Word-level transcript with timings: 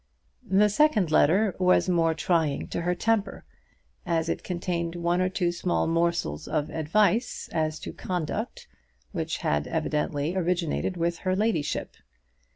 The 0.49 0.67
second 0.67 1.11
letter 1.11 1.55
was 1.59 1.87
more 1.87 2.15
trying 2.15 2.67
to 2.69 2.81
her 2.81 2.95
temper, 2.95 3.45
as 4.03 4.29
it 4.29 4.43
contained 4.43 4.95
one 4.95 5.21
or 5.21 5.29
two 5.29 5.51
small 5.51 5.85
morsels 5.85 6.47
of 6.47 6.71
advice 6.71 7.47
as 7.51 7.77
to 7.81 7.93
conduct 7.93 8.67
which 9.11 9.37
had 9.45 9.67
evidently 9.67 10.35
originated 10.35 10.97
with 10.97 11.19
her 11.19 11.35
ladyship. 11.35 11.93